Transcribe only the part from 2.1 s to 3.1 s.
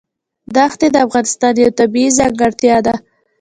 ځانګړتیا ده.